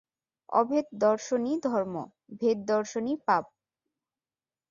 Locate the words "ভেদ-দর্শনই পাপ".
2.39-3.45